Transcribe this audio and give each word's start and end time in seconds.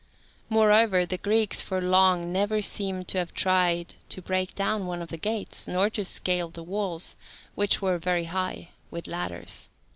Moreover, 0.49 1.05
the 1.05 1.19
Greeks 1.19 1.61
for 1.61 1.79
long 1.79 2.33
never 2.33 2.59
seem 2.59 3.05
to 3.05 3.19
have 3.19 3.35
tried 3.35 3.93
to 4.09 4.19
break 4.19 4.55
down 4.55 4.87
one 4.87 4.99
of 4.99 5.09
the 5.09 5.17
gates, 5.19 5.67
nor 5.67 5.91
to 5.91 6.03
scale 6.03 6.49
the 6.49 6.63
walls, 6.63 7.15
which 7.53 7.83
were 7.83 7.99
very 7.99 8.23
high, 8.25 8.71
with 8.89 9.05
ladders. 9.05 9.69